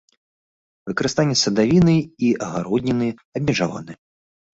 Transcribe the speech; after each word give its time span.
Выкарыстанне 0.91 1.35
садавіны 1.41 1.93
і 2.29 2.31
агародніны 2.47 3.07
абмежаваны. 3.41 3.93